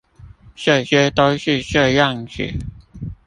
[0.55, 2.57] 這些都是這樣子